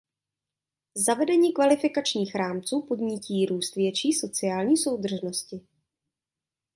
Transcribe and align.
Zavedení 1.07 1.51
kvalifikačních 1.53 2.35
rámců 2.35 2.81
podnítí 2.81 3.45
růst 3.45 3.75
větší 3.75 4.13
sociální 4.13 4.77
soudržnosti. 4.77 5.61